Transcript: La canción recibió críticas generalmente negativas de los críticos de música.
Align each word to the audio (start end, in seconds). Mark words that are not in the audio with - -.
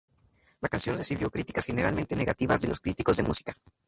La 0.61 0.67
canción 0.67 0.97
recibió 0.97 1.29
críticas 1.29 1.67
generalmente 1.67 2.15
negativas 2.15 2.59
de 2.59 2.67
los 2.69 2.79
críticos 2.79 3.17
de 3.17 3.21
música. 3.21 3.53